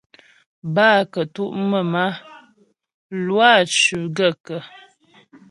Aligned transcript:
Bə́ 0.73 0.89
a 0.99 1.09
kətʉ' 1.13 1.55
mə̀m 1.69 1.93
a, 2.03 2.07
Lwâ 3.25 3.49
cʉ́ 3.73 4.01
gaə̂kə́? 4.15 4.61